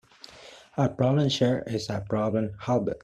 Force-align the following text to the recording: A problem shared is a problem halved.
A 0.77 0.89
problem 0.89 1.29
shared 1.29 1.67
is 1.67 1.87
a 1.91 2.01
problem 2.01 2.53
halved. 2.61 2.95